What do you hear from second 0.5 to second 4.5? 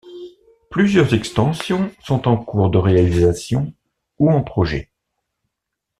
Plusieurs extensions sont en cours de réalisation ou en